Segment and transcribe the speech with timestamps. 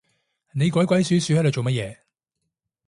[0.55, 1.95] 你鬼鬼鼠鼠係度做乜嘢